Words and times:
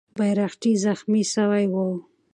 بیرغچی 0.17 0.71
زخمي 0.83 1.23
سوی 1.33 1.65
وو. 1.73 1.87